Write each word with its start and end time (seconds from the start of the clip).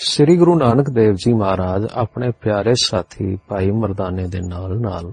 ਸ੍ਰੀ 0.00 0.36
ਗੁਰੂ 0.36 0.54
ਨਾਨਕ 0.58 0.90
ਦੇਵ 0.90 1.14
ਜੀ 1.14 1.32
ਮਹਾਰਾਜ 1.32 1.86
ਆਪਣੇ 1.94 2.30
ਪਿਆਰੇ 2.30 2.74
ਸਾਥੀ 2.74 3.36
ਭਾਈ 3.48 3.70
ਮਰਦਾਨੇ 3.70 4.26
ਦੇ 4.26 4.40
ਨਾਲ 4.40 4.80
ਨਾਲ 4.80 5.12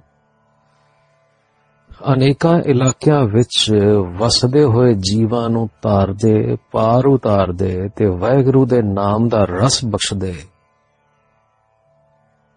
ਅਨੇਕਾਂ 2.13 2.59
ਇਲਾਕਿਆਂ 2.65 3.23
ਵਿੱਚ 3.25 3.71
ਵਸਦੇ 4.17 4.63
ਹੋਏ 4.63 4.93
ਜੀਵਾਂ 4.93 5.49
ਨੂੰ 5.49 5.69
ਤਾਰਦੇ, 5.81 6.57
ਪਾਰ 6.71 7.05
ਉਤਾਰਦੇ 7.05 7.89
ਤੇ 7.95 8.05
ਵਾਹਿਗੁਰੂ 8.05 8.65
ਦੇ 8.65 8.81
ਨਾਮ 8.81 9.27
ਦਾ 9.29 9.45
ਰਸ 9.45 9.85
ਬਖਸ਼ਦੇ 9.85 10.35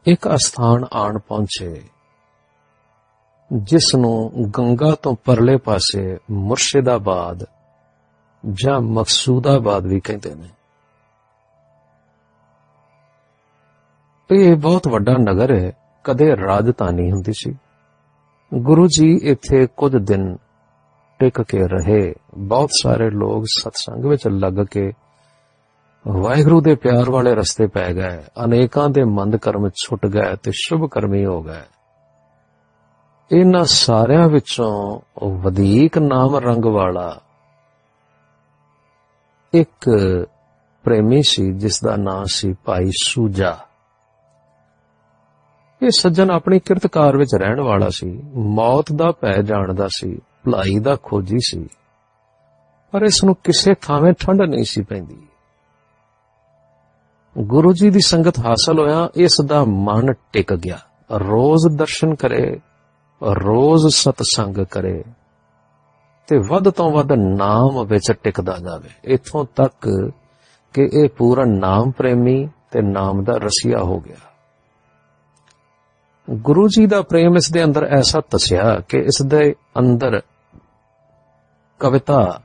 ਇੱਕ 0.06 0.28
ਅਸਥਾਨ 0.34 0.84
ਆਣ 0.92 1.18
ਪਹੁੰਚੇ, 1.18 1.82
ਜਿਸ 3.52 3.94
ਨੂੰ 3.94 4.32
ਗੰਗਾ 4.58 4.94
ਤੋਂ 5.02 5.16
ਪਰਲੇ 5.24 5.56
ਪਾਸੇ 5.56 6.16
ਮੁਰਸ਼ਿਦਾਬਾਦ 6.30 7.44
ਜਾਂ 8.50 8.80
ਮਕਸੂਦਾਬਾਦ 8.80 9.86
ਵੀ 9.86 10.00
ਕਹਿੰਦੇ 10.00 10.34
ਨੇ। 10.34 10.48
ਇਹ 14.30 14.56
ਬਹੁਤ 14.56 14.88
ਵੱਡਾ 14.88 15.12
ਨਗਰ 15.12 15.54
ਹੈ, 15.54 15.72
ਕਦੇ 16.04 16.36
ਰਾਜਧਾਨੀ 16.36 17.10
ਹੁੰਦੀ 17.10 17.32
ਸੀ। 17.32 17.56
ਗੁਰੂ 18.54 18.86
ਜੀ 18.86 19.20
ਇੱਥੇ 19.22 19.66
ਕੁਝ 19.76 19.96
ਦਿਨ 19.96 20.36
ਟਿਕ 21.18 21.42
ਕੇ 21.42 21.68
ਰਹੇ। 21.68 22.14
ਬਹੁਤ 22.38 22.70
ਸਾਰੇ 22.82 23.10
ਲੋਕ 23.10 23.44
ਸਤਸੰਗ 23.46 24.04
ਵਿੱਚ 24.04 24.28
ਲੱਗ 24.28 24.66
ਕੇ 24.70 24.92
ਵਾਹਿਗੁਰੂ 26.08 26.60
ਦੇ 26.60 26.74
ਪਿਆਰ 26.74 27.10
ਵਾਲੇ 27.10 27.34
ਰਸਤੇ 27.34 27.66
ਪੈ 27.66 27.92
ਗਏ। 27.92 28.22
ਅਨੇਕਾਂ 28.44 28.88
ਦੇ 28.88 29.04
ਮੰਦ 29.04 29.36
ਕਰਮ 29.36 29.68
ਛੁੱਟ 29.68 30.06
ਗਏ 30.06 30.36
ਤੇ 30.42 30.52
ਸ਼ੁਭ 30.54 30.90
ਕਰਮੀ 30.90 31.24
ਹੋ 31.26 31.42
ਗਏ। 31.42 31.62
ਇਹਨਾਂ 33.32 33.64
ਸਾਰਿਆਂ 33.64 34.28
ਵਿੱਚੋਂ 34.28 35.00
ਵਧੇਕ 35.26 35.98
ਨਾਮ 35.98 36.36
ਰੰਗ 36.36 36.64
ਵਾਲਾ 36.64 37.20
ਇੱਕ 39.54 39.90
ਪ੍ਰੇਮੀ 40.84 41.22
ਸੀ 41.22 41.52
ਜਿਸ 41.52 41.80
ਦਾ 41.80 41.96
ਨਾਮ 41.96 42.24
ਸੀ 42.24 42.52
ਭਾਈ 42.52 42.90
ਸੂਜਾ। 43.02 43.58
ਇਹ 45.82 45.90
ਸੱਜਣ 45.90 46.30
ਆਪਣੀ 46.30 46.58
ਕਿਰਤਕਾਰ 46.58 47.16
ਵਿੱਚ 47.16 47.30
ਰਹਿਣ 47.34 47.60
ਵਾਲਾ 47.60 47.88
ਸੀ। 47.88 48.22
ਮੌਤ 48.34 48.92
ਦਾ 48.92 49.12
ਭੈ 49.20 49.42
ਜਾਣਦਾ 49.42 49.88
ਸੀ, 49.88 50.16
ਭਲਾਈ 50.16 50.78
ਦਾ 50.78 50.96
ਖੋਜੀ 51.02 51.38
ਸੀ। 51.40 51.68
ਪਰ 52.90 53.02
ਇਸ 53.02 53.24
ਨੂੰ 53.24 53.36
ਕਿਸੇ 53.44 53.74
ਥਾਵੇਂ 53.74 54.12
ਠੰਡ 54.20 54.42
ਨਹੀਂ 54.42 54.64
ਸੀ 54.64 54.82
ਪੈਂਦੀ। 54.82 55.26
ਗੁਰੂ 57.38 57.72
ਜੀ 57.72 57.90
ਦੀ 57.90 58.00
ਸੰਗਤ 58.00 58.38
ਹਾਸਲ 58.38 58.78
ਹੋਇਆ, 58.78 59.08
ਇਸ 59.14 59.36
ਦਾ 59.46 59.64
ਮਨ 59.64 60.12
ਟਿਕ 60.32 60.54
ਗਿਆ। 60.54 60.78
ਰੋਜ਼ 61.12 61.78
ਦਰਸ਼ਨ 61.78 62.14
ਕਰੇ, 62.14 62.60
ਰੋਜ਼ 63.22 63.94
ਸਤਸੰਗ 63.94 64.54
ਕਰੇ 64.54 65.04
ਤੇ 66.26 66.38
ਵੱਧ 66.38 66.70
ਤੋਂ 66.70 66.90
ਵੱਧ 66.90 67.12
ਨਾਮ 67.12 67.86
ਵਿੱਚ 67.86 68.12
ਟਿਕਦਾ 68.12 68.56
ਜਾਵੇ। 68.58 68.88
ਇਥੋਂ 69.04 69.44
ਤੱਕ 69.56 70.10
ਕਿ 70.74 70.90
ਇਹ 70.92 71.08
ਪੂਰਾ 71.08 71.44
ਨਾਮ 71.44 71.90
ਪ੍ਰੇਮੀ 71.90 72.48
ਤੇ 72.70 72.82
ਨਾਮ 72.82 73.24
ਦਾ 73.24 73.32
ਰਸੀਆ 73.36 73.78
ਹੋ 73.78 74.00
ਗਿਆ। 74.00 74.16
ਗੁਰੂ 76.30 76.68
ਜੀ 76.68 76.86
ਦਾ 76.86 77.02
ਪ੍ਰੇਮ 77.02 77.36
ਇਸ 77.36 77.50
ਦੇ 77.52 77.64
ਅੰਦਰ 77.64 77.84
ਐਸਾ 77.84 78.20
ਤਸਿਆ 78.20 78.80
ਕਿ 78.80 78.98
ਇਸ 78.98 79.22
ਦੇ 79.26 79.54
ਅੰਦਰ 79.78 80.20
ਕਵਿਤਾ 81.78 82.40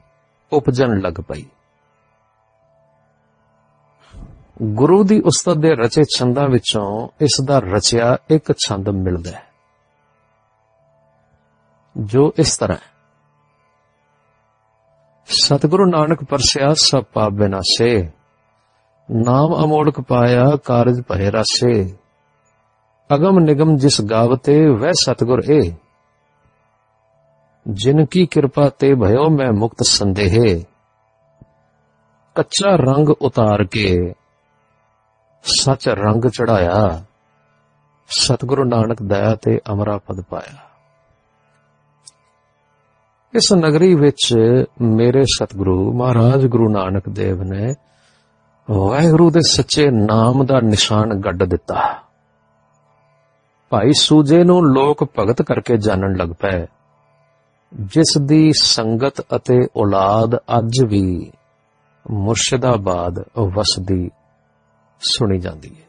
ਉਪਜਣ 0.53 0.99
ਲੱਗ 0.99 1.13
ਪਈ। 1.13 1.45
ਗੁਰੂ 4.61 5.03
ਦੀ 5.03 5.19
ਉਸਤਤ 5.19 5.53
ਦੇ 5.53 5.75
ਰਚੇ 5.75 6.03
ਛੰਦਾਂ 6.15 6.47
ਵਿੱਚੋਂ 6.49 7.09
ਇਸ 7.21 7.37
ਦਾ 7.45 7.59
ਰਚਿਆ 7.59 8.17
ਇੱਕ 8.29 8.51
ਛੰਦ 8.67 8.89
ਮਿਲਦਾ 8.89 9.31
ਹੈ, 9.31 9.43
ਜੋ 11.97 12.31
ਇਸ 12.39 12.57
ਤਰ੍ਹਾਂ 12.57 12.77
ਸਤਿਗੁਰੂ 15.25 15.85
ਨਾਨਕ 15.85 16.23
ਪਰਸਿਆ 16.23 16.73
ਸਭ 16.73 17.03
ਪਾਪ 17.03 17.31
ਬਿਨਾਸੇ 17.31 18.11
ਨਾਮ 19.11 19.63
ਅਮੋੜਕ 19.63 20.01
ਪਾਇਆ 20.01 20.43
ਕਾਰਜ 20.55 21.01
ਭਏ 21.01 21.31
ਰਸੇ। 21.31 22.02
ਅਗਮ 23.15 23.39
ਨਿਗਮ 23.39 23.77
ਜਿਸ 23.77 24.01
ਗਾਵਤੇ 24.01 24.67
ਵੈ 24.67 24.91
ਸਤਗੁਰ 24.91 25.39
ਏ। 25.51 25.73
ਜਿਨ 27.67 28.05
ਕੀ 28.05 28.25
ਕਿਰਪਾ 28.25 28.69
ਤੇ 28.69 28.95
ਭਇਓ 28.95 29.29
ਮੈਂ 29.29 29.51
ਮੁਕਤ 29.51 29.77
ਸੰਦੇਹ। 29.81 30.63
ਕੱਚਾ 32.35 32.75
ਰੰਗ 32.75 33.09
ਉਤਾਰ 33.09 33.63
ਕੇ 33.63 34.13
ਸੱਚ 35.43 35.89
ਰੰਗ 35.89 36.27
ਚੜਾਇਆ। 36.27 37.03
ਸਤਿਗੁਰੂ 38.07 38.63
ਨਾਨਕ 38.63 39.03
ਦਇਆ 39.03 39.35
ਤੇ 39.35 39.59
ਅਮਰਾ 39.71 39.97
ਪਦ 39.97 40.21
ਪਾਇਆ। 40.21 40.57
ਇਸ 43.35 43.53
ਨਗਰੀ 43.53 43.95
ਵਿੱਚ 43.95 44.35
ਮੇਰੇ 44.81 45.23
ਸਤਿਗੁਰੂ 45.23 45.93
ਮਹਾਰਾਜ 45.93 46.45
ਗੁਰੂ 46.47 46.69
ਨਾਨਕ 46.69 47.09
ਦੇਵ 47.09 47.43
ਨੇ 47.43 47.75
ਵਾਹਿਗੁਰੂ 48.71 49.29
ਦੇ 49.29 49.39
ਸੱਚੇ 49.47 49.89
ਨਾਮ 49.91 50.45
ਦਾ 50.45 50.59
ਨਿਸ਼ਾਨ 50.59 51.21
ਗੱਡ 51.25 51.43
ਦਿੱਤਾ। 51.43 52.02
ਭਾਈ 53.73 53.91
ਸੂਜੇ 53.93 54.43
ਨੂੰ 54.43 54.73
ਲੋਕ 54.73 55.03
ਭਗਤ 55.19 55.41
ਕਰਕੇ 55.41 55.77
ਜਾਣਨ 55.77 56.15
ਲੱਗ 56.15 56.29
ਪਏ। 56.29 56.67
ਜਿਸ 57.73 58.17
ਦੀ 58.25 58.51
ਸੰਗਤ 58.61 59.21
ਅਤੇ 59.21 59.67
ਔਲਾਦ 59.77 60.35
ਅੱਜ 60.35 60.85
ਵੀ 60.87 61.31
ਮੁਰਸ਼ਿਦਾਬਾਦ 62.11 63.19
ਵਸਦੀ 63.55 64.09
ਸੁਣੀ 64.99 65.39
ਜਾਂਦੀ 65.39 65.75
ਹੈ। 65.75 65.87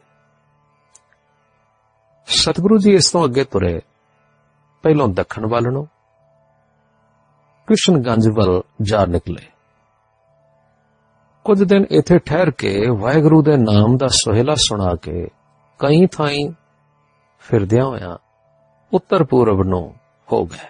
ਸਤਿਗੁਰੂ 2.25 2.77
ਜੀ 2.77 2.93
ਇਸ 2.93 3.11
ਤੋਂ 3.11 3.25
ਅੱਗੇ 3.25 3.43
ਤੁਰੇ। 3.43 3.81
ਪਹਿਲੋਂ 4.83 5.07
ਦੱਖਣ 5.07 5.45
ਵੱਲ 5.45 5.63
ਨੂੰ 5.71 5.85
ਕ੍ਰਿਸ਼ਨਗੰਜ 7.67 8.29
ਵੱਲ 8.29 8.61
ਜਾ 8.81 9.05
ਨਿਕਲੇ। 9.05 9.45
ਕੁਝ 11.43 11.63
ਦਿਨ 11.63 11.85
ਇੱਥੇ 11.91 12.17
ਠਹਿਰ 12.17 12.51
ਕੇ 12.51 12.85
ਵਾਹਿਗੁਰੂ 12.99 13.41
ਦੇ 13.41 13.57
ਨਾਮ 13.57 13.97
ਦਾ 13.97 14.07
ਸੁਹੇਲਾ 14.07 14.55
ਸੁਣਾ 14.55 14.95
ਕੇ 14.95 15.27
ਕਈ 15.79 16.05
ਥਾਈਂ 16.05 16.64
ਫਿਰਦਿਆਂ 17.49 17.85
ਹੋਇਆਂ 17.85 18.17
ਉੱਤਰ 18.93 19.23
ਪੂਰਬ 19.23 19.63
ਨੂੰ 19.63 19.95
ਹੋ 20.31 20.45
ਗਏ। 20.45 20.67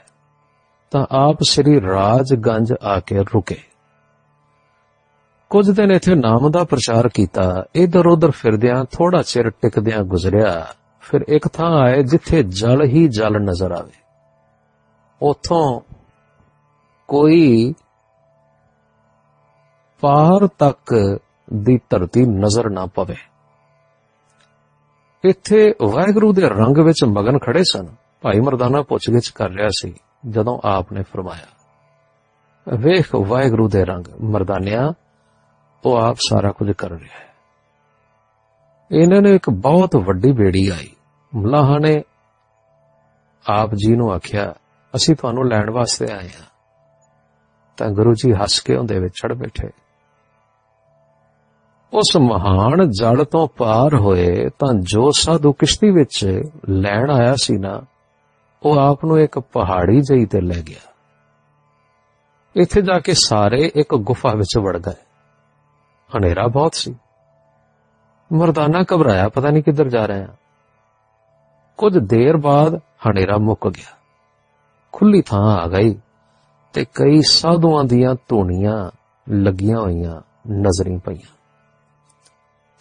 ਤਾਂ 0.92 1.06
ਆਪ 1.12 1.38
ਸ੍ਰੀ 1.44 1.82
ਰਾਜਗੰਜ 1.82 2.74
ਆ 2.84 3.00
ਕੇ 3.00 3.24
ਰੁਕੇ। 3.24 3.58
ਕੁਝ 5.50 5.72
ਦਿਨ 5.72 5.92
ਇੱਥੇ 5.92 6.16
ਨਾਮ 6.16 6.52
ਦਾ 6.52 6.64
ਪ੍ਰਚਾਰ 6.64 7.10
ਕੀਤਾ 7.10 7.66
ਇਧਰ 7.76 8.08
ਉਧਰ 8.08 8.32
ਫਿਰਦਿਆਂ 8.32 8.86
ਥੋੜਾ 8.86 9.22
ਚਿਰ 9.22 9.50
ਟਿਕਦਿਆਂ 9.50 10.04
ਗੁਜ਼ਰਿਆ, 10.04 10.66
ਫਿਰ 11.02 11.22
ਇੱਕ 11.28 11.48
ਥਾਂ 11.48 11.72
ਆਏ 11.72 12.04
ਜਿੱਥੇ 12.04 12.44
ਜਲ 12.44 12.84
ਹੀ 12.84 13.08
ਜਲ 13.08 13.40
ਨਜ਼ਰ 13.42 13.72
ਆਵੇ। 13.72 14.04
ਉਥੋਂ 15.22 15.82
ਕੋਈ 17.08 17.74
ਪਾਰ 20.02 20.48
ਤੱਕ 20.48 21.20
ਦੀ 21.54 21.80
ਧਰਤੀ 21.90 22.26
ਨਜ਼ਰ 22.26 22.70
ਨਾ 22.70 22.86
ਪਵੇ। 22.86 23.16
ਇੱਥੇ 25.26 25.74
ਵਾਹਿਗੁਰੂ 25.82 26.34
ਦੇ 26.34 26.42
ਰੰਗ 26.42 26.78
ਵਿੱਚ 26.78 27.04
ਮਗਨ 27.04 27.40
ਖੜੇ 27.40 27.64
ਸਨ। 27.64 27.88
ਭਾਈ 28.22 28.40
ਮਰਦਾਨਾ 28.40 28.82
ਪੁੱਛਗਿੱਛ 28.82 29.32
ਕਰ 29.32 29.50
ਰਿਹਾ 29.50 29.68
ਸੀ, 29.68 29.94
ਜਦੋਂ 30.30 30.60
ਆਪ 30.64 30.94
ਨੇ 30.94 31.04
ਫਰਮਾਇਆ, 31.04 31.48
ਵੇਖ 32.78 33.16
ਵਾਹਿਗੁਰੂ 33.16 33.70
ਦੇ 33.70 33.86
ਰੰਗ, 33.86 34.04
ਮਰਦਾਨਿਆ, 34.22 34.94
ਉਹ 35.86 35.98
ਆਪ 35.98 36.18
ਸਾਰਾ 36.30 36.52
ਕੁਝ 36.52 36.72
ਕਰ 36.72 36.90
ਰਿਹਾ 36.90 37.20
ਹੈ। 37.20 37.34
ਇਹਨਾਂ 38.92 39.22
ਨੇ 39.22 39.36
ਇੱਕ 39.36 39.50
ਬਹੁਤ 39.50 39.96
ਵੱਡੀ 39.96 40.32
ਬੇੜੀ 40.32 40.68
ਆਈ। 40.68 40.90
ਮਲਾਹਾਂ 41.36 41.80
ਨੇ 41.80 42.04
ਆਪ 43.50 43.70
ਜੀ 43.76 43.96
ਨੂੰ 43.96 44.12
ਆਖਿਆ, 44.12 44.54
ਅਸੀਂ 44.96 45.16
ਤੁਹਾਨੂੰ 45.16 45.50
ਲੈਣ 45.50 45.72
ਵਾਸਤੇ 45.72 46.06
ਆਏ 46.12 46.28
ਹਾਂ। 46.28 46.46
ਤਾਂ 47.78 47.88
ਗੁਰੂ 47.88 48.14
ਜੀ 48.14 48.34
ਹੱਸ 48.34 48.60
ਕੇ 48.60 48.76
ਉਹਦੇ 48.76 49.00
ਵਿੱਚ 49.00 49.14
ਚੜ 49.14 49.34
ਬੈਠੇ। 49.34 49.85
ਉਸ 51.94 52.18
ਮਹਾਨ 52.18 52.90
ਜੜ 52.90 53.24
ਤੋਂ 53.24 53.48
ਪਾਰ 53.48 53.96
ਹੋਏ 53.96 54.50
ਤਾਂ 54.50 54.74
ਜੋ 54.74 55.12
ਸਾਧੂ 55.12 55.54
ਕਿਸ਼ਤੀ 55.54 55.92
ਵਿੱਚ 55.92 56.42
ਲੈਣ 56.70 57.10
ਆਇਆ 57.10 57.36
ਸੀ 57.36 57.58
ਨਾ, 57.58 57.82
ਉਹ 58.64 58.80
ਆਪ 58.80 59.06
ਨੂੰ 59.06 59.20
ਇੱਕ 59.20 59.40
ਪਹਾੜੀ 59.40 60.02
ਜਈ 60.02 60.26
ਤੇ 60.26 60.42
ਲੈ 60.42 60.62
ਗਿਆ। 60.62 60.92
ਇੱਥੇ 62.56 62.82
ਜਾ 62.82 63.00
ਕੇ 63.00 63.14
ਸਾਰੇ 63.14 63.72
ਇੱਕ 63.76 63.96
ਗੁਫਾ 63.96 64.34
ਵਿੱਚ 64.36 64.58
ਵੜ 64.58 64.78
ਗਏ। 64.78 65.04
ਹਨੇਰਾ 66.18 66.48
ਬਹੁਤ 66.48 66.74
ਸੀ। 66.74 66.96
ਮਰਦਾਨਾ 68.34 68.84
ਘਬਰਾਇਆ, 68.94 69.30
ਪਤਾ 69.30 69.50
ਨਹੀਂ 69.50 69.64
ਕਿੱਧਰ 69.64 69.90
ਜਾ 69.90 70.08
ਰਿਹਾ 70.08 70.28
ਕੁਝ 71.78 71.98
ਦੇਰ 71.98 72.38
ਬਾਅਦ 72.38 72.76
ਹਨੇਰਾ 72.76 73.38
ਮੁੱਕ 73.38 73.68
ਗਿਆ। 73.68 73.98
ਖੁੱਲੀ 74.92 75.22
ਥਾਂ 75.22 75.58
ਆ 75.58 75.68
ਗਈ 75.68 75.96
ਤੇ 76.74 76.86
ਕਈ 76.86 77.22
ਸਾਧੂਆਂ 77.22 77.84
ਦੀਆਂ 77.84 78.16
ਧੂਣੀਆਂ 78.28 78.92
ਲੱਗੀਆਂ 79.30 79.78
ਹੋਈਆਂ 79.78 80.22
ਨਜ਼ਰੀ 80.52 80.98
ਪਈਆਂ। 80.98 81.35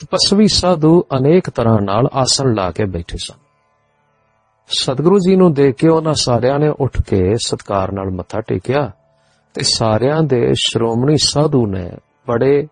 ਤਪਸਵੀ 0.04 0.46
ਸਾਧੂ 0.48 1.00
ਅਨੇਕ 1.18 1.50
ਤਰ੍ਹਾਂ 1.50 1.78
ਨਾਲ 1.82 2.08
ਆਸਣ 2.14 2.54
ਲਾ 2.54 2.70
ਕੇ 2.70 2.84
ਬੈਠੇ 2.84 3.16
ਸਨ। 3.16 3.34
ਸਤਿਗੁਰੂ 4.68 5.18
ਜੀ 5.18 5.36
ਨੂੰ 5.36 5.52
ਦੇਖ 5.52 5.74
ਕੇ 5.74 5.88
ਉਹਨਾਂ 5.88 6.14
ਸਾਰਿਆਂ 6.14 6.58
ਨੇ 6.58 6.68
ਉੱਠ 6.68 7.02
ਕੇ 7.02 7.34
ਸਤਕਾਰ 7.36 7.92
ਨਾਲ 7.92 8.10
ਮੱਥਾ 8.10 8.40
ਟੇਕਿਆ 8.40 8.90
ਤੇ 9.54 9.62
ਸਾਰਿਆਂ 9.62 10.22
ਦੇ 10.22 10.52
ਸ਼੍ਰੋਮਣੀ 10.54 11.16
ਸਾਧੂ 11.16 11.66
ਨੇ 11.66 11.90
ਬੜੇ 12.28 12.66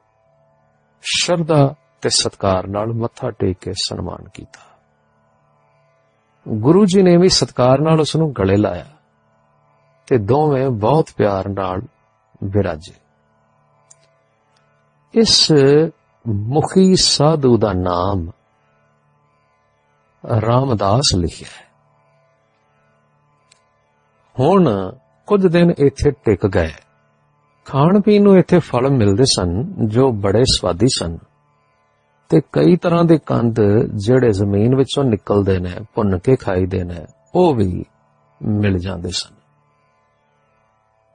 ਸ਼ਰਧਾ 1.03 1.75
ਤੇ 2.03 2.09
ਸਤਕਾਰ 2.09 2.67
ਨਾਲ 2.67 2.87
ਮੱਥਾ 2.87 3.31
ਟੇਕ 3.31 3.59
ਕੇ 3.61 3.73
ਸਨਮਾਨ 3.73 4.29
ਕੀਤਾ। 4.35 4.61
ਗੁਰੂ 6.49 6.85
ਜੀ 6.85 7.03
ਨੇ 7.03 7.17
ਵੀ 7.17 7.29
ਸਤਕਾਰ 7.29 7.81
ਨਾਲ 7.81 8.01
ਉਸ 8.01 8.17
ਨੂੰ 8.17 8.33
ਗਲੇ 8.33 8.57
ਲਾਇਆ 8.57 8.87
ਤੇ 10.07 10.19
ਦੋਵੇਂ 10.19 10.69
ਬਹੁਤ 10.71 11.11
ਪਿਆਰ 11.17 11.49
ਨਾਲ 11.49 11.83
ਵਿਰਾਜੇ। 12.45 12.95
ਇਸ 15.15 15.53
ਮੁਖੀ 16.29 16.97
ਸਾਧੂ 16.97 17.59
ਦਾ 17.59 17.73
ਨਾਮ 17.73 18.31
ਰਾਮਦਾਸ 20.41 21.17
ਲਿਖਿਆ 21.17 21.49
ਹੈ। 21.49 21.73
ਹੁਣ 24.41 24.93
ਕੁਝ 25.27 25.47
ਦਿਨ 25.47 25.71
ਇੱਥੇ 25.79 26.11
ਟਿਕ 26.11 26.47
ਗਏ। 26.47 26.73
ਖਾਣ 27.65 28.01
ਪੀਣ 28.01 28.23
ਨੂੰ 28.23 28.37
ਇੱਥੇ 28.37 28.59
ਫਲ 28.59 28.91
ਮਿਲਦੇ 28.91 29.25
ਸਨ, 29.25 29.65
ਜੋ 29.87 30.13
ਬੜੇ 30.13 30.45
ਸਵਾਦੀ 30.45 30.87
ਸਨ। 30.89 31.19
ਤੇ 32.29 32.41
ਕਈ 32.53 32.77
ਤਰ੍ਹਾਂ 32.77 33.05
ਦੇ 33.05 33.19
ਕੰਦ 33.27 33.57
ਜਿਹੜੇ 33.95 34.33
ਜ਼ਮੀਨ 34.33 34.77
ਵਿੱਚੋਂ 34.77 35.05
ਨਿਕਲਦੇ 35.05 35.59
ਨੇ, 35.59 35.75
ਭੁੰਨ 35.95 36.19
ਕੇ 36.19 36.37
ਖਾਈਦੇ 36.37 36.85
ਨੇ, 36.85 37.07
ਉਹ 37.35 37.55
ਵੀ 37.55 37.85
ਮਿਲ 38.43 38.79
ਜਾਂਦੇ 38.79 39.11
ਸਨ। 39.11 39.42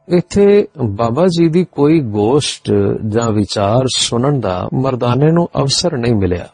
ਇੱਥੇ 0.10 0.68
ਬਾਬਾ 0.86 1.26
ਜੀ 1.26 1.50
ਦੀ 1.50 1.66
ਕੋਈ 1.66 2.00
ਗੋਸ਼ਟ 2.00 2.72
ਜਾਂ 3.08 3.32
ਵਿਚਾਰ 3.32 3.86
ਸੁਣਨ 3.96 4.40
ਦਾ 4.40 4.70
ਮਰਦਾਨੇ 4.74 5.32
ਨੂੰ 5.32 5.50
ਅਵਸਰ 5.60 5.98
ਨਹੀਂ 5.98 6.16
ਮਿਲਿਆ। 6.16 6.48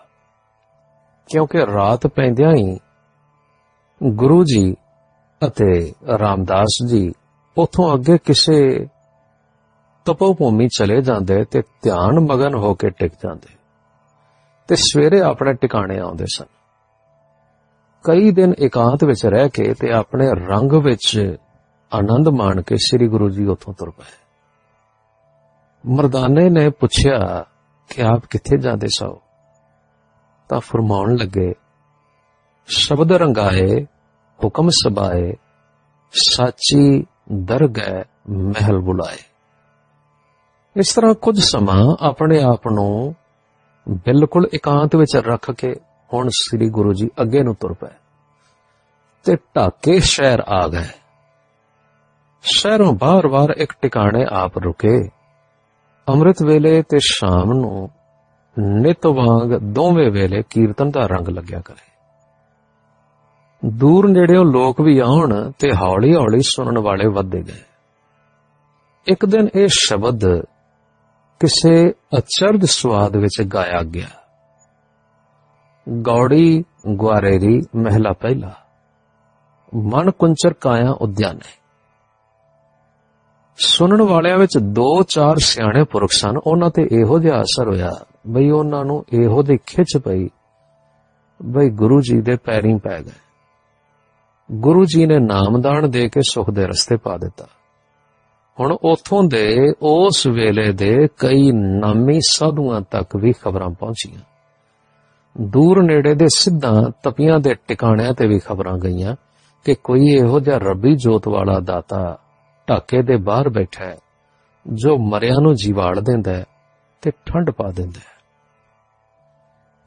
ਕਿਉਂਕਿ 1.30 1.66
ਰਾਤ 1.66 2.08
ਪੈਂਦਿਆਂ 2.08 2.52
ਹੀ 2.56 2.80
ਗੁਰੂ 4.04 4.44
ਜੀ 4.44 4.76
ਅਤੇ 5.48 5.94
ਰਾਮਦਾਸ 6.20 6.78
ਜੀ 6.88 7.12
ਉਥੋਂ 7.58 7.94
ਅੱਗੇ 7.96 8.18
ਕਿਸੇ 8.18 8.88
ਤਪੋਭੂਮੀ 10.06 10.68
ਚਲੇ 10.68 11.02
ਜਾਂਦੇ 11.02 11.44
ਤੇ 11.44 11.62
ਧਿਆਨ 11.82 12.20
ਮਗਨ 12.20 12.56
ਹੋ 12.56 12.74
ਕੇ 12.74 12.90
ਟਿਕ 12.90 13.14
ਜਾਂਦੇ 13.14 13.56
ਤੇ 14.68 14.76
ਸਵੇਰੇ 14.76 15.22
ਆਪਣੇ 15.22 15.54
ਟਿਕਾਣੇ 15.54 16.00
ਆਉਂਦੇ 16.00 16.26
ਸਨ। 16.26 16.46
ਕਈ 18.04 18.32
ਦਿਨ 18.32 18.54
ਇਕਾਂਤ 18.60 19.04
ਵਿੱਚ 19.04 19.26
ਰਹਿ 19.26 19.50
ਕੇ 19.50 19.74
ਤੇ 19.74 19.92
ਆਪਣੇ 19.92 20.30
ਰੰਗ 20.30 20.72
ਵਿੱਚ 20.74 21.36
ਆਨੰਦ 21.94 22.30
ਮਾਣ 22.30 22.62
ਕੇ 22.62 22.78
ਸ੍ਰੀ 22.78 23.08
ਗੁਰੂ 23.08 23.30
ਜੀ 23.30 23.46
ਉੱਥੋਂ 23.46 23.74
ਤੁਰ 23.74 23.92
ਪਏ। 23.92 24.26
ਮਰਦਾਨੇ 25.86 26.50
ਨੇ 26.50 26.70
ਪੁੱਛਿਆ 26.70 27.46
ਕਿ 27.90 28.02
ਆਪ 28.02 28.26
ਕਿੱਥੇ 28.30 28.58
ਜਾਂਦੇ 28.58 28.88
ਸੋ? 28.88 29.22
ਤਾਂ 30.50 30.60
ਫਰਮਾਉਣ 30.60 31.16
ਲੱਗੇ, 31.16 31.54
ਸ਼ਬਦ 32.68 33.12
ਰੰਗਾਏ, 33.12 33.84
ਹੁਕਮ 34.44 34.70
ਸਬਾਏ, 34.70 35.34
ਸਾਚੀ 36.12 37.06
ਦਰਗਹਿ 37.32 38.04
ਮਹਿਲ 38.30 38.80
ਬੁਲਾਏ। 38.80 39.18
ਇਸ 40.76 40.94
ਤਰ੍ਹਾਂ 40.94 41.14
ਕੁਝ 41.14 41.40
ਸਮਾਂ 41.40 41.96
ਆਪਣੇ 42.02 42.44
ਆਪ 42.44 42.68
ਨੂੰ 42.68 43.16
ਬਿਲਕੁਲ 43.90 44.50
ਇਕਾਂਤ 44.54 44.96
ਵਿੱਚ 44.96 45.16
ਰੱਖ 45.16 45.52
ਕੇ 45.52 45.76
ਹੁਣ 46.14 46.30
ਸ੍ਰੀ 46.30 46.70
ਗੁਰੂ 46.70 46.94
ਜੀ 46.94 47.10
ਅੱਗੇ 47.22 47.44
ਨੂੰ 47.44 47.56
ਤੁਰ 47.56 47.74
ਪਏ। 47.74 47.96
ਤੇ 49.24 49.36
ਢਾਕੇ 49.36 50.00
ਸ਼ਹਿਰ 50.00 50.40
ਆ 50.40 50.68
ਗਏ। 50.68 51.03
ਸ਼ਹਿਰੋਂ 52.64 52.94
ਬਾਰ-ਬਾਰ 52.94 53.50
ਇੱਕ 53.58 53.74
ਟਿਕਾਣੇ 53.82 54.26
ਆਪ 54.30 54.58
ਰੁਕੇ। 54.58 55.10
ਅੰਮ੍ਰਿਤ 56.10 56.44
ਵੇਲੇ 56.44 56.82
ਤੇ 56.82 57.00
ਸ਼ਾਮ 57.02 57.54
ਨੂੰ 57.54 57.90
ਨਿਤ 58.60 59.08
ਵਾਂਗ 59.08 59.50
ਦੋਵੇਂ 59.50 60.12
ਵੇਲੇ 60.12 60.44
ਕੀਰਤਨ 60.50 60.92
ਦਾ 60.92 61.06
ਰੰਗ 61.06 61.28
ਲੱਗਿਆ 61.28 61.62
ਕਰੇ। 61.66 61.92
ਦੂਰ 63.66 64.10
ਨੇੜਿਓਂ 64.10 64.46
ਲੋਕ 64.46 64.82
ਵੀ 64.82 65.00
ਆਉਣ 65.00 65.52
ਤੇ 65.60 65.70
ਹੌਲੀ-ਹੌਲੀ 65.76 66.40
ਸੁਣਨ 66.42 66.80
ਵਾਲੇ 66.80 67.08
ਵੱਧਦੇ 67.08 67.42
ਗਏ। 67.42 67.64
ਇੱਕ 69.08 69.26
ਦਿਨ 69.26 69.48
ਇਹ 69.56 69.68
ਸ਼ਬਦ 69.68 70.42
ਕਿਸੇ 71.40 71.92
ਅਚਰਜ 72.18 72.66
ਸਵਾਦ 72.66 73.18
ਵਿੱਚ 73.18 73.42
ਗਾਇਆ 73.42 73.84
ਗਿਆ। 73.84 74.08
ਗੌੜੀ 76.02 76.64
ਗਵਾਰੇਰੀ 77.02 77.62
ਮਹਿਲਾ 77.76 78.14
ਪਹਿਲਾ। 78.14 78.54
ਮਨ 79.76 80.12
ਕੁੰਚਰ 80.12 80.54
ਕਾਇਆ 80.54 80.92
ਉਦਿਆਨੇ। 81.02 81.63
ਸੁਣਨ 83.58 84.02
ਵਾਲਿਆਂ 84.02 84.38
ਵਿੱਚ 84.38 84.58
ਦੋ 84.58 85.04
ਚਾਰ 85.04 85.36
ਸਿਆਣੇ 85.38 85.84
ਪੁਰਖ 85.84 86.12
ਸਨ। 86.12 86.38
ਉਹਨਾਂ 86.38 86.70
ਤੇ 86.70 86.88
ਇਹੋ 86.92 87.20
ਜਿਹਾ 87.20 87.42
ਅਸਰ 87.42 87.68
ਹੋਇਆ 87.68 87.92
ਬਈ 88.28 88.50
ਉਹਨਾਂ 88.50 88.86
ਨੂੰ 88.86 89.06
ਇਹੋ 89.14 89.44
ਜਿਹੀ 89.44 89.58
ਖਿੱਚ 89.66 89.98
ਪਈ 89.98 90.28
ਬਈ 91.42 91.70
ਗੁਰੂ 91.70 92.02
ਜੀ 92.02 92.22
ਦੇ 92.22 92.36
ਪੈਰੀਂ 92.36 92.80
ਪੈ 92.80 93.00
ਗਏ। 93.00 93.20
ਗੁਰੂ 94.52 94.86
ਜੀ 94.86 95.06
ਨੇ 95.06 95.20
ਨਾਮਦਾਨ 95.20 95.90
ਦੇ 95.92 96.10
ਕੇ 96.10 96.22
ਸੁਖ 96.30 96.50
ਦੇ 96.50 96.68
ਰਸਤੇ 96.68 96.96
ਪਾ 96.96 97.18
ਦਿੱਤਾ। 97.18 97.46
ਹੁਣ 98.60 98.72
ਉਥੋਂ 98.72 99.24
ਦੇ 99.24 99.74
ਉਸ 99.82 100.28
ਵੇਲੇ 100.28 100.72
ਦੇ 100.72 101.08
ਕਈ 101.20 101.52
ਨਾਮੀ 101.52 102.20
ਸਾਧੂਆਂ 102.30 102.82
ਤੱਕ 102.82 103.16
ਵੀ 103.16 103.32
ਖਬਰਾਂ 103.32 103.70
ਪਹੁੰਚੀਆਂ। 103.70 104.22
ਦੂਰ 105.42 105.84
ਨੇੜੇ 105.84 106.16
ਦੇ 106.16 106.28
ਸਿੱਧਾਂ 106.28 106.84
ਤਪੀਆਂ 107.04 107.40
ਦੇ 107.40 107.56
ਟਿਕਾਣਿਆਂ 107.68 108.14
ਤੇ 108.14 108.28
ਵੀ 108.28 108.40
ਖਬਰਾਂ 108.40 108.78
ਗਈਆਂ 108.78 109.16
ਕਿ 109.66 109.76
ਕੋਈ 109.84 110.06
ਇਹੋ 110.06 110.40
ਜਿਹਾ 110.40 110.58
ਰੱਬੀ 110.58 110.96
ਜੋਤ 110.96 111.28
ਵਾਲਾ 111.28 111.60
ਦਾਤਾ 111.60 112.18
ਢਾਕੇ 112.70 113.02
ਦੇ 113.02 113.16
ਬਾਹਰ 113.16 113.50
ਬੈਠਾ 113.50 113.86
ਹੈ, 113.86 113.98
ਜੋ 114.74 114.98
ਮਰਿਆਂ 114.98 115.42
ਨੂੰ 115.42 115.56
ਜੀਵਾੜ 115.56 116.00
ਦਿੰਦਾ 116.00 116.34
ਹੈ 116.34 116.46
ਤੇ 117.02 117.12
ਠੰਡ 117.12 117.52
ਪਾ 117.52 117.72
ਦਿੰਦਾ 117.72 118.00
ਹੈ। 118.00 118.14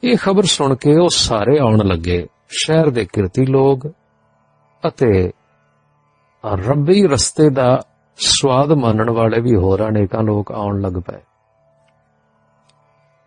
ਇਹ 0.05 0.17
ਖਬਰ 0.17 0.43
ਸੁਣ 0.43 0.75
ਕੇ 0.76 0.96
ਉਹ 0.96 1.08
ਸਾਰੇ 1.08 1.58
ਆਉਣ 1.58 1.78
ਲੱਗੇ, 1.84 2.26
ਸ਼ਹਿਰ 2.49 2.90
ਦੇ 2.90 3.05
ਕਿਰਤੀ 3.05 3.46
ਲੋਕ 3.46 3.87
ਅਤੇ 4.87 5.32
ਰੱਬੀ 6.46 7.06
ਰਸਤੇ 7.06 7.50
ਦਾ 7.50 7.82
ਸਵਾਦ 8.17 8.73
ਮੰਨਣ 8.73 9.11
ਵਾਲੇ 9.11 9.40
ਵੀ 9.40 9.56
ਹੋਰ 9.56 9.88
ਅਨੇਕਾਂ 9.88 10.22
ਲੋਕ 10.22 10.52
ਆਉਣ 10.52 10.81
ਲੱਗ 10.81 10.93
ਪਏ। 10.93 11.20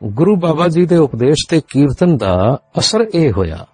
ਗੁਰੂ 0.04 0.36
ਬਾਬਾ 0.36 0.68
ਜੀ 0.68 0.86
ਦੇ 0.86 0.98
ਉਪਦੇਸ਼ 0.98 1.50
ਤੇ 1.50 1.62
ਕੀਰਤਨ 1.62 2.18
ਦਾ 2.18 2.58
ਅਸਰ 2.80 3.00
ਇਹ 3.14 3.32
ਹੋਇਆ 3.32 3.66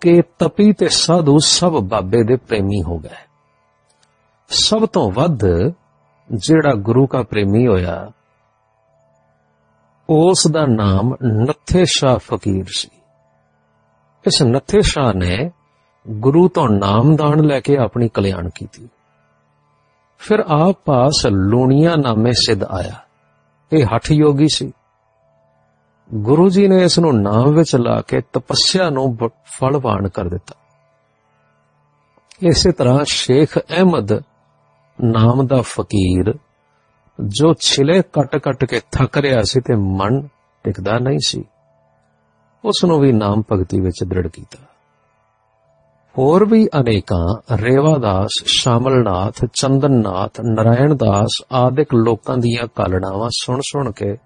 ਕਿ 0.00 0.22
ਤਪੀ 0.38 0.72
ਤੇ 0.72 0.88
ਸਾਧੂ 0.88 1.38
ਸਭ 1.38 1.72
ਬਾਬੇ 1.72 2.22
ਦੇ 2.22 2.36
ਪ੍ਰੇਮੀ 2.36 2.82
ਹੋ 2.82 2.98
ਗਏ। 2.98 3.31
ਸਭ 4.52 4.86
ਤੋਂ 4.86 5.10
ਵੱਧ 5.10 5.40
ਜਿਹੜਾ 6.34 6.74
ਗੁਰੂ 6.74 7.06
ਦਾ 7.12 7.22
ਪ੍ਰੇਮੀ 7.22 7.66
ਹੋਇਆ, 7.66 8.10
ਉਸ 10.10 10.46
ਦਾ 10.50 10.66
ਨਾਮ 10.66 11.16
ਨੱਥੇ 11.22 11.84
ਸ਼ਾ 11.84 12.18
ਫਕੀਰ 12.18 12.64
ਸੀ। 12.76 12.88
ਇਸ 14.26 14.42
ਨੱਥੇ 14.42 14.82
ਸ਼ਾ 14.82 15.12
ਨੇ 15.12 15.50
ਗੁਰੂ 16.08 16.48
ਤੋਂ 16.48 16.68
ਨਾਮਦਾਨ 16.68 17.44
ਲੈ 17.44 17.60
ਕੇ 17.60 17.76
ਆਪਣੀ 17.76 18.08
ਕਲਿਆਣ 18.08 18.48
ਕੀਤੀ। 18.54 18.88
ਫਿਰ 20.18 20.38
ਆਪ 20.38 20.76
ਪਾਸ 20.84 21.26
ਲੂਣੀਆਂ 21.26 21.96
ਨਾਮੇ 21.96 22.32
ਸਿੱਧ 22.32 22.64
ਆਇਆ। 22.64 22.94
ਇਹ 23.72 23.84
ਹਠ 23.84 24.10
ਯੋਗੀ 24.12 24.48
ਸੀ। 24.52 24.72
ਗੁਰੂ 26.14 26.48
ਜੀ 26.48 26.68
ਨੇ 26.68 26.82
ਇਸ 26.82 26.98
ਨੂੰ 26.98 27.22
ਨਾਮ 27.22 27.54
ਵਿੱਚ 27.54 27.76
ਲਾ 27.76 28.00
ਕੇ 28.00 28.20
ਤਪੱਸਿਆ 28.20 28.90
ਨੂੰ 28.90 29.16
ਫਲਵਾਨ 29.44 30.08
ਕਰ 30.08 30.28
ਦਿੱਤਾ। 30.28 30.54
ਇਸੇ 32.42 32.72
ਤਰ੍ਹਾਂ 32.72 33.04
ਸ਼ੇਖ 33.04 33.58
ਅਹਿਮਦ 33.58 34.31
ਨਾਮ 35.04 35.46
ਦਾ 35.46 35.60
ਫਕੀਰ, 35.60 36.34
ਜੋ 37.26 37.54
ਛਿਲੇ 37.60 38.02
ਕੱਟ-ਕੱਟ 38.12 38.64
ਕੇ 38.64 38.80
ਥੱਕ 38.92 39.18
ਰਿਹਾ 39.18 39.42
ਸੀ 39.42 39.60
ਤੇ 39.60 39.74
ਮਨ 39.74 40.28
ਟਿਕਦਾ 40.64 40.98
ਨਹੀਂ 40.98 41.18
ਸੀ 41.24 41.44
ਉਸ 42.64 42.84
ਨੂੰ 42.84 43.00
ਵੀ 43.00 43.12
ਨਾਮ 43.12 43.42
ਭਗਤੀ 43.52 43.80
ਵਿੱਚ 43.80 44.04
ਦ੍ਰਿੜ 44.04 44.28
ਕੀਤਾ। 44.28 44.58
ਹੋਰ 46.18 46.44
ਵੀ 46.44 46.66
ਅਨੇਕਾਂ 46.66 47.56
ਰੇਵਾਦਾਸ, 47.56 48.44
ਸ਼ਾਮਲਨਾਥ, 48.44 49.44
ਚੰਦਨਨਾਥ 49.54 50.40
ਨਰਾਇਣ 50.40 50.94
ਦਾਸ 50.94 51.44
ਆਦਿਕ 51.52 51.94
ਲੋਕਾਂ 51.94 52.36
ਦੀਆਂ 52.36 52.68
ਕਾਲਣਾਵਾਂ 52.74 53.28
ਸੁਣ 53.28 53.60
ਸੁਣ 53.60 53.92
ਕੇ 53.92 54.16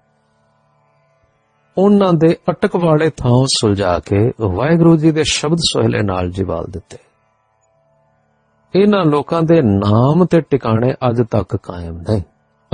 ਉਹਨਾਂ 1.77 2.13
ਦੇ 2.13 2.37
ਅਟਕ 2.49 2.75
ਵਾਲੇ 2.75 3.09
ਥਾਂ 3.09 3.45
ਸੁਲਝਾ 3.53 3.99
ਕੇ 3.99 4.31
ਵਾਹਿਗੁਰੂ 4.41 4.97
ਜੀ 4.97 5.11
ਦੇ 5.11 5.23
ਸ਼ਬਦ 5.23 5.57
ਸੋਹਲੇ 5.57 6.01
ਨਾਲ 6.01 6.29
ਜਿਵਾਲ 6.29 6.65
ਦਿੱਤੇ। 6.69 6.97
ਇਹਨਾਂ 8.75 9.05
ਲੋਕਾਂ 9.05 9.41
ਦੇ 9.41 9.61
ਨਾਮ 9.61 10.25
ਤੇ 10.25 10.41
ਟਿਕਾਣੇ 10.41 10.93
ਅੱਜ 10.93 11.21
ਤੱਕ 11.31 11.55
ਕਾਇਮ 11.55 11.97
ਨਹੀਂ 11.97 12.21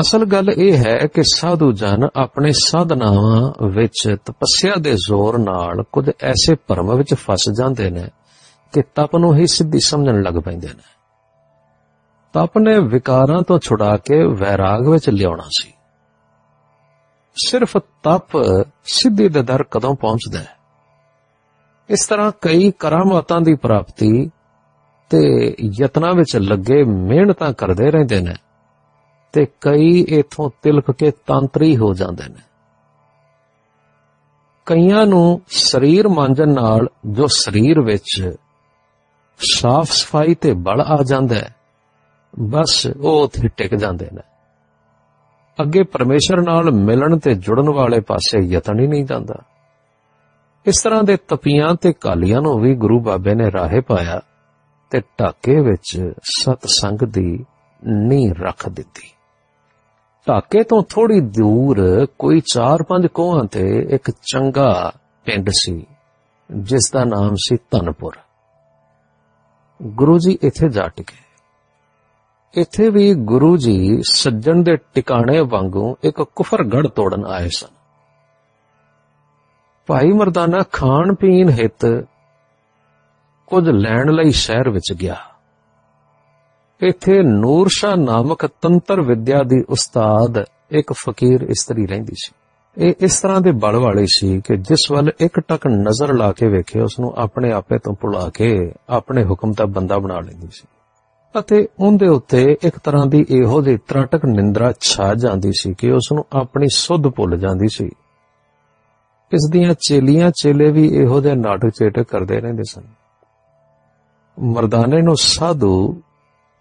ਅਸਲ 0.02 0.26
ਗੱਲ 0.26 0.50
ਇਹ 0.50 0.78
ਹੈ 0.78 1.08
ਕਿ 1.14 1.24
ਸਾਧੂ 1.24 1.72
ਜਨ 1.72 2.08
ਆਪਣੇ 2.16 2.52
ਸਾਧਨਾਵਾਂ 2.52 3.68
ਵਿੱਚ 3.68 4.16
ਤਪੱਸਿਆ 4.26 4.76
ਦੇ 4.76 4.94
ਜ਼ੋਰ 4.94 5.38
ਨਾਲ 5.38 5.84
ਕੁਝ 5.92 6.10
ਐਸੇ 6.22 6.56
ਭਰਮ 6.68 6.96
ਵਿੱਚ 6.96 7.14
ਫਸ 7.14 7.50
ਜਾਂਦੇ 7.50 7.90
ਨੇ 7.90 8.08
ਕਿ 8.74 8.82
ਤਪ 8.96 9.16
ਨੂੰ 9.16 9.36
ਹੀ 9.36 9.48
ਸਿੱਧੀ 9.48 9.80
ਸਮਝਣ 9.80 10.22
ਲੱਗ 10.22 10.34
ਪੈਂਦੇ 10.34 10.68
ਨੇ। 10.68 10.84
ਤਪ 12.34 12.58
ਨੇ 12.58 12.80
ਵਿਕਾਰਾਂ 12.80 13.42
ਤੋਂ 13.42 13.60
ਛੁਡਾ 13.60 13.98
ਕੇ 13.98 14.28
ਵੈਰਾਗ 14.28 14.88
ਵਿੱਚ 14.88 15.10
ਲਿਆਉਣਾ 15.10 15.44
ਸੀ। 15.60 15.74
ਸਿਰਫ 17.48 17.78
ਤਪ 17.78 18.44
ਸਿੱਧੀ 18.86 19.30
ਦੇ 19.30 19.42
ਦਰ 19.42 19.64
ਕਦੋਂ 19.64 19.96
ਪਹੁੰਚਦਾ 19.96 20.40
ਹੈ? 20.40 20.56
ਇਸ 21.90 22.06
ਤਰ੍ਹਾਂ 22.06 22.32
ਕਈ 22.42 22.72
ਕਰਾਮਾਤਾਂ 22.72 23.42
ਦੀ 23.42 23.56
ਪ੍ਰਾਪਤੀ 23.56 24.32
ਤੇ 25.10 25.56
ਯਤਨਾਂ 25.82 26.14
ਵਿੱਚ 26.14 26.36
ਲੱਗੇ 26.36 26.84
ਮਿਹਨਤਾਂ 26.84 27.54
ਕਰਦੇ 27.54 27.92
ਰਹਿੰਦੇ 27.92 28.22
ਨੇ 28.22 28.34
ਤੇ 29.34 29.46
ਕਈ 29.62 30.02
ਇਥੋਂ 30.10 30.50
ਤਿਲਕ 30.62 30.92
ਕੇ 30.92 31.12
ਤੰਤਰੀ 31.12 31.78
ਹੋ 31.78 31.94
ਜਾਂਦੇ 31.94 32.30
ਨੇ। 32.30 32.42
ਕਈਆਂ 34.66 35.06
ਨੂੰ 35.06 35.42
ਸਰੀਰ 35.48 36.08
ਮਾਂਜਣ 36.08 36.54
ਨਾਲ 36.54 36.88
ਜੋ 37.06 37.28
ਸਰੀਰ 37.28 37.82
ਵਿੱਚ 37.82 38.36
ਸਾਫ਼ 39.38 39.92
ਸਫ਼ਾਈ 39.92 40.36
ਤੇ 40.36 40.54
ਬਲ 40.54 40.82
ਆ 40.82 41.04
ਜਾਂਦਾ 41.04 41.36
ਹੈ, 41.36 41.56
ਬਸ 42.40 42.88
ਉਹ 43.02 43.24
ਉੱਥੇ 43.24 43.48
ਟਿਕ 43.48 43.76
ਜਾਂਦੇ 43.76 44.08
ਨੇ। 44.14 44.22
ਅੱਗੇ 45.62 45.84
ਪਰਮੇਸ਼ਰ 45.84 46.42
ਨਾਲ 46.42 46.72
ਮਿਲਣ 46.72 47.18
ਤੇ 47.18 47.34
ਜੁੜਨ 47.34 47.70
ਵਾਲੇ 47.70 48.00
ਪਾਸੇ 48.00 48.40
ਯਤਨ 48.44 48.80
ਹੀ 48.80 48.88
ਨਹੀਂ 48.88 49.06
ਜਾਂਦਾ। 49.06 49.42
ਇਸ 50.66 50.82
ਤਰ੍ਹਾਂ 50.82 51.04
ਦੇ 51.04 51.18
ਤਪੀਆਂ 51.28 51.76
ਤੇ 51.76 51.94
ਕਾਲੀਆਂ 51.94 52.42
ਨੂੰ 52.42 52.60
ਵੀ 52.60 52.76
ਗੁਰੂ 52.76 53.00
ਬਾਬੇ 53.00 53.36
ਨੇ 53.36 53.52
ਰਾਹੇ 53.52 53.82
ਪਾਇਆ। 53.82 54.22
ਤੇ 54.94 55.02
ਢਾਕੇ 55.20 55.60
ਵਿੱਚ 55.60 56.12
ਸਤ 56.24 56.66
ਸੰਗ 56.66 57.00
ਦੀ 57.04 57.46
ਨੀਂਹ 57.88 58.34
ਰੱਖ 58.40 58.70
ਦਿੱਤੀ। 58.70 59.08
ਢਾਕੇ 60.28 60.64
ਤੋਂ 60.64 60.84
ਥੋੜੀ 60.90 61.20
ਦੂਰ 61.20 62.06
ਕੋਈ 62.20 62.42
4-5 62.54 63.08
ਕੋਹਾਂ 63.14 63.44
ਤੇ 63.44 63.88
ਇੱਕ 63.90 64.12
ਚੰਗਾ 64.12 64.94
ਪਿੰਡ 65.26 65.50
ਸੀ, 65.50 65.86
ਜਿਸ 66.52 66.92
ਦਾ 66.94 67.04
ਨਾਮ 67.04 67.36
ਸੀ 67.36 67.58
ਧਨਪੁਰ। 67.72 68.18
ਗੁਰੂ 69.82 70.18
ਜੀ 70.18 70.38
ਇੱਥੇ 70.42 70.70
ਜਾ 70.70 70.88
ਟਿਕੇ 70.88 71.22
ਇੱਥੇ 72.62 72.90
ਵੀ 72.90 73.14
ਗੁਰੂ 73.14 73.58
ਜੀ 73.58 74.02
ਸੱਜਣ 74.02 74.64
ਦੇ 74.64 74.76
ਟਿਕਾਣੇ 74.76 75.40
ਵਾਂਗੂ 75.40 75.98
ਇੱਕ 76.04 76.22
ਕੁਫਰਗੜ 76.22 76.88
ਤੋੜਨ 76.88 77.26
ਆਏ 77.26 77.50
ਸਨ। 77.50 77.74
ਭਾਈ 79.88 80.12
ਮਰਦਾਨਾ 80.12 80.64
ਖਾਣ 80.72 81.16
ਪੀਣ 81.16 81.50
ਹਿੱਤ 81.50 81.86
ਕੁਝ 83.54 83.70
ਲੈਣ 83.70 84.12
ਲਈ 84.12 84.32
ਸ਼ਹਿਰ 84.32 84.70
ਵਿੱਚ 84.70 84.94
ਗਿਆ। 85.02 85.16
ਇੱਥੇ 86.82 87.22
ਨੂਰ 87.24 87.68
ਸ਼ਾ 87.72 87.96
ਨਾਮਕ 87.96 88.46
ਤੰਤਰ 88.46 89.02
ਵਿਦਿਆ 89.02 89.44
ਦੀ 89.44 89.64
ਉਸਤਾਦ 89.70 90.44
ਇੱਕ 90.72 90.94
ਫਕੀਰ 90.94 91.42
ਇਸਤਰੀ 91.42 91.86
ਰਹਿੰਦੀ 91.86 92.14
ਸੀ। 92.16 92.34
ਇਹ 92.78 92.94
ਇਸ 93.00 93.22
ਤਰ੍ਹਾਂ 93.22 93.42
ਦੇ 93.42 93.52
ਬਲ 93.52 93.76
ਵਾਲੀ 93.76 94.06
ਸੀ 94.08 94.42
ਕਿ 94.42 94.58
ਜਿਸ 94.58 94.92
ਵੱਲ 94.92 95.12
ਇੱਕ 95.20 95.40
ਟਕ 95.40 95.68
ਨਜ਼ਰ 95.68 96.14
ਲਾ 96.14 96.32
ਕੇ 96.32 96.48
ਵੇਖੇ 96.48 96.82
ਉਸ 96.82 97.00
ਨੂੰ 97.00 97.14
ਆਪਣੇ 97.18 97.52
ਆਪੇ 97.52 97.78
ਤੋਂ 97.78 97.96
ਭੁਲਾ 98.02 98.30
ਕੇ 98.34 98.72
ਆਪਣੇ 98.90 99.24
ਹੁਕਮ 99.24 99.52
ਦਾ 99.52 99.66
ਬੰਦਾ 99.66 99.98
ਬਣਾ 99.98 100.20
ਲੈਂਦੀ 100.20 100.48
ਸੀ। 100.52 100.68
ਅਤੇ 101.40 101.68
ਉਹਦੇ 101.80 102.08
ਉੱਤੇ 102.08 102.58
ਇੱਕ 102.64 102.80
ਤਰ੍ਹਾਂ 102.80 103.06
ਦੀ 103.06 103.26
ਇਹੋ 103.30 103.62
ਜਿਹੀ 103.62 103.78
ਤਰਟਕ 103.88 104.26
ਨਿੰਦਰਾ 104.26 104.74
ਛਾ 104.82 105.14
ਜਾਂਦੀ 105.14 105.52
ਸੀ 105.52 105.74
ਕਿ 105.74 105.92
ਉਸ 105.92 106.10
ਨੂੰ 106.14 106.26
ਆਪਣੀ 106.34 106.68
ਸੁੱਧ 106.72 107.08
ਭੁੱਲ 107.08 107.38
ਜਾਂਦੀ 107.38 107.68
ਸੀ। 107.68 107.86
ਇਸ 109.34 109.50
ਦੀਆਂ 109.52 109.74
ਚੇਲੀਆਂ 109.88 110.32
ਚੇਲੇ 110.32 110.72
ਵੀ 110.72 110.88
ਇਹੋ 110.88 111.22
ਜਿਹੇ 111.22 111.36
ਨਾਟਕ 111.36 111.70
ਚੇਟਕ 111.70 112.04
ਕਰਦੇ 112.04 112.42
ਰਹਿੰਦੇ 112.42 112.64
ਸਨ। 112.70 113.03
ਮਰਦਾਨੇ 114.40 115.02
ਨੂੰ 115.02 115.16
ਸਾਧੂ 115.16 116.02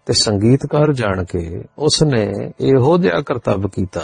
ਤੇ 0.05 0.13
ਸੰਗੀਤਕਾਰ 0.13 0.93
ਜਾਣ 0.93 1.23
ਕੇ 1.23 1.63
ਉਸ 1.77 2.03
ਨੇ 2.03 2.33
ਇਹੋ 2.59 2.97
ਜਿਹਾ 2.97 3.21
ਕਰਤੱਵ 3.21 3.67
ਕੀਤਾ 3.67 4.01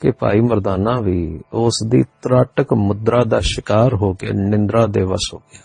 ਕਿ 0.00 0.10
ਭਾਈ 0.10 0.40
ਮਰਦਾਨਾ 0.40 1.00
ਵੀ 1.00 1.40
ਉਸ 1.52 1.72
ਦੀ 1.86 2.02
ਤਰਾਟਕ 2.02 2.72
ਮੁਦਰਾ 2.72 3.24
ਦਾ 3.24 3.40
ਸ਼ਿਕਾਰ 3.40 3.94
ਹੋ 3.94 4.12
ਕੇ 4.12 4.26
ਨਿੰਦਰਾ 4.32 4.86
ਦੇ 4.86 5.02
ਵਸ 5.02 5.34
ਹੋ 5.34 5.38
ਗਿਆ। 5.38 5.60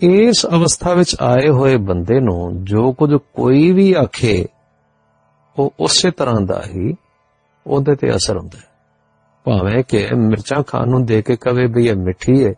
ਇਸ 0.00 0.46
ਅਵਸਥਾ 0.46 0.94
ਵਿੱਚ 0.94 1.16
ਆਏ 1.20 1.48
ਹੋਏ 1.48 1.76
ਬੰਦੇ 1.76 2.20
ਨੂੰ 2.20 2.64
ਜੋ 2.64 2.92
ਕੁਝ 2.92 3.14
ਕੋਈ 3.34 3.72
ਵੀ 3.72 3.92
ਆਖੇ, 3.92 4.46
ਉਹ 5.58 5.72
ਉਸੇ 5.80 6.10
ਤਰ੍ਹਾਂ 6.10 6.40
ਦਾ 6.40 6.62
ਹੀ 6.66 6.94
ਉਹਦੇ 7.66 7.94
ਤੇ 7.94 8.16
ਅਸਰ 8.16 8.38
ਹੁੰਦਾ 8.38 8.58
ਹੈ। 8.58 8.68
ਭਾਵੇਂ 9.44 9.84
ਕਿ 9.88 10.08
ਮਿਰਚਾਂ 10.16 10.62
ਖਾਣ 10.62 10.88
ਨੂੰ 10.88 11.04
ਦੇ 11.04 11.22
ਕੇ 11.22 11.36
ਕਵੇ 11.36 11.66
ਵੀ 11.66 11.86
ਇਹ 11.86 11.94
ਮਿੱਠੀ 11.94 12.44
ਹੈ 12.44 12.54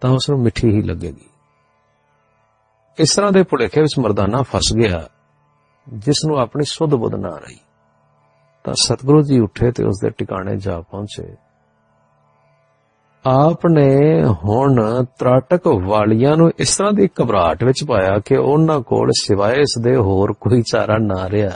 ਤਾਂ 0.00 0.10
ਉਸ 0.10 0.30
ਨੂੰ 0.30 0.40
ਮਿੱਠੀ 0.40 0.68
ਹੀ 0.68 0.82
ਲੱਗੇਗੀ। 0.82 1.28
ਇਸ 2.98 3.16
ਤਰ੍ਹਾਂ 3.16 3.32
ਦੇ 3.32 3.42
ਭੁਲੇਖੇ 3.42 3.80
ਵਿੱਚ 3.80 3.98
ਮਰਦਾਨਾ 3.98 4.42
ਫਸ 4.42 4.72
ਗਿਆ, 4.76 5.08
ਜਿਸ 5.88 6.16
ਨੂੰ 6.26 6.38
ਆਪਣੀ 6.38 6.64
ਸੁਧ 6.64 6.94
ਬੁੱਧ 6.94 7.14
ਨਾ 7.14 7.28
ਰਹੀ। 7.28 7.58
ਤਾਂ 8.64 8.74
ਸਤਿਗੁਰੂ 8.74 9.22
ਜੀ 9.22 9.38
ਉੱਠੇ 9.38 9.70
ਤੇ 9.70 9.84
ਉਸ 9.84 10.00
ਦੇ 10.02 10.10
ਟਿਕਾਣੇ 10.10 10.56
ਜਾ 10.56 10.80
ਪਹੁੰਚੇ। 10.80 11.36
ਆਪ 13.26 13.66
ਨੇ 13.66 14.24
ਹੁਣ 14.24 15.04
ਤਰਾਟਕ 15.18 15.66
ਵਾਲੀਆਂ 15.66 16.36
ਨੂੰ 16.36 16.50
ਇਸ 16.58 16.76
ਤਰ੍ਹਾਂ 16.76 16.92
ਦੀ 16.92 17.08
ਘਬਰਾਹਟ 17.22 17.64
ਵਿੱਚ 17.64 17.84
ਪਾਇਆ 17.88 18.18
ਕਿ 18.18 18.36
ਉਹਨਾਂ 18.36 18.80
ਕੋਲ 18.80 19.10
ਸਿਵਾਏ 19.20 19.56
ਇਸ 19.56 19.78
ਦੇ 19.82 19.96
ਹੋਰ 19.96 20.32
ਕੋਈ 20.32 20.62
ਚਾਰਾ 20.62 20.98
ਨਾ 20.98 21.28
ਰਿਹਾ 21.28 21.50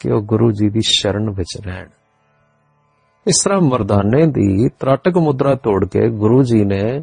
ਕਿ 0.00 0.12
ਉਹ 0.12 0.20
ਗੁਰੂ 0.20 0.50
ਜੀ 0.50 0.68
ਦੀ 0.68 0.80
ਸ਼ਰਨ 0.80 1.30
ਵਿੱਚ 1.30 1.58
ਰਹਿਣ। 1.66 1.88
ਇਸ 3.26 3.42
ਤਰ੍ਹਾਂ 3.44 3.60
ਮਰਦਾਨੇ 3.60 4.26
ਦੀ 4.26 4.68
ਤਰਾਟਕ 4.68 5.16
ਮੁਦਰਾ 5.16 5.54
ਤੋੜ 5.54 5.88
ਕੇ 5.88 6.08
ਗੁਰੂ 6.08 6.42
ਜੀ 6.42 6.64
ਨੇ 6.64 7.02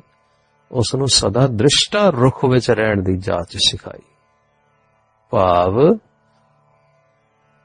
ਉਸ 0.72 0.96
ਨੂੰ 0.96 1.08
ਸਦਾ 1.08 1.48
ਦ੍ਰਿਸ਼ਟਾ 1.48 2.10
ਰੁਖ 2.10 2.46
ਵਿੱਚ 2.46 2.72
ਰਹਿਣ 2.72 3.04
ਦੀ 3.04 3.18
ਜਾਚ 3.18 3.58
ਸਿਖਾਈ। 3.58 4.02
ਭਾਵ 5.30 5.98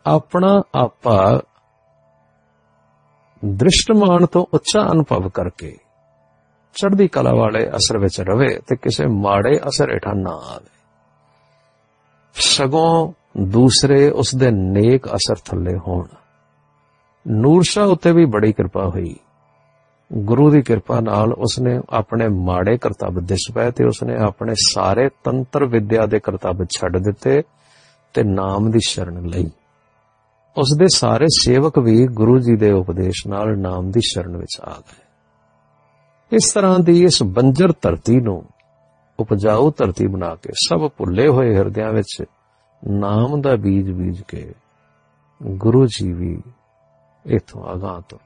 ਆਪਣਾ 0.07 0.63
ਆਪਾ 0.75 1.41
ਦ੍ਰਿਸ਼ਟਮਾਨ 3.45 4.27
ਤੋਂ 4.27 4.47
ਉੱਚਾ 4.55 4.81
ਅਨੁਭਵ 4.93 5.29
ਕਰਕੇ 5.29 5.77
ਚੜ੍ਹਦੀ 6.75 7.09
ਕਲਾ 7.09 7.33
ਵਾਲੇ 7.35 7.69
ਅਸਰ 7.69 7.99
ਵਿੱਚ 7.99 8.21
ਰਵੇ 8.21 8.59
ਤੇ 8.67 8.77
ਕਿਸੇ 8.77 9.07
ਮਾੜੇ 9.07 9.59
ਅਸਰ 9.59 9.93
ਹੇਠਾਂ 9.93 10.15
ਨਾ 10.15 10.31
ਆਵੇ। 10.31 10.71
ਸਗੋਂ 12.33 13.13
ਦੂਸਰੇ 13.41 14.11
ਉਸ 14.11 14.35
ਦੇ 14.35 14.51
ਨੇਕ 14.51 15.09
ਅਸਰ 15.09 15.35
ਥੱਲੇ 15.35 15.79
ਹੋਣ। 15.89 16.07
ਨੂਰ 17.29 17.63
ਸ਼ਾਹ 17.63 17.87
ਉੱਤੇ 17.87 18.13
ਵੀ 18.13 18.25
ਬੜੀ 18.25 18.53
ਕਿਰਪਾ 18.53 18.89
ਹੋਈ। 18.89 19.17
ਗੁਰੂ 20.13 20.51
ਦੀ 20.51 20.63
ਕਿਰਪਾ 20.63 21.01
ਨਾਲ 21.01 21.33
ਉਸਨੇ 21.33 21.81
ਆਪਣੇ 21.91 22.29
ਮਾੜੇ 22.29 22.79
ਕਰਤੱਵ 22.79 23.25
ਦਿਸ 23.25 23.41
ਪਏ 23.55 23.71
ਤੇ 23.71 23.85
ਉਸਨੇ 23.85 24.17
ਆਪਣੇ 24.17 24.55
ਸਾਰੇ 24.69 25.09
ਤੰਤਰ 25.25 25.65
ਵਿਦਿਆ 25.65 26.07
ਦੇ 26.07 26.21
ਕਰਤੱਵ 26.21 26.65
ਛੱਡ 26.65 26.97
ਦਿੱਤੇ 26.97 27.43
ਤੇ 28.15 28.23
ਨਾਮ 28.23 28.71
ਦੀ 28.71 28.79
ਸ਼ਰਨ 28.87 29.27
ਲਈ। 29.27 29.51
ਉਸ 30.59 30.77
ਦੇ 30.79 30.87
ਸਾਰੇ 30.95 31.27
ਸੇਵਕ 31.41 31.79
ਵੀ 31.79 32.07
ਗੁਰੂ 32.07 32.39
ਜੀ 32.39 32.57
ਦੇ 32.57 32.73
ਉਪਦੇਸ਼ 32.73 33.27
ਨਾਲ 33.27 33.59
ਨਾਮ 33.59 33.91
ਦੀ 33.91 34.01
ਸ਼ਰਨ 34.01 34.37
ਵਿੱਚ 34.37 34.61
ਆ 34.61 34.75
ਗਏ। 34.79 35.05
ਇਸ 36.33 36.53
ਤਰ੍ਹਾਂ 36.53 36.79
ਦੀ 36.79 37.05
ਇਸ 37.05 37.23
ਬੰਜਰ 37.23 37.73
ਧਰਤੀ 37.83 38.21
ਨੂੰ 38.21 38.45
ਉਪਜਾਊ 39.21 39.71
ਧਰਤੀ 39.77 40.07
ਬਣਾ 40.07 40.35
ਕੇ 40.35 40.53
ਸਭ 40.53 40.89
ਭੁੱਲੇ 40.99 41.29
ਹੋਏ 41.29 41.55
ਹਿਰਦਿਆਂ 41.55 41.93
ਵਿੱਚ 41.93 42.23
ਨਾਮ 42.89 43.41
ਦਾ 43.41 43.57
ਬੀਜ 43.57 43.91
ਬੀਜ 43.91 44.23
ਕੇ 44.23 44.55
ਗੁਰੂ 45.43 45.87
ਜੀ 45.87 46.13
ਵੀ 46.13 46.43
ਇਥੋਂ 47.27 47.75
ਅਗਾਹ 47.75 48.01
ਤੋਂ 48.01 48.19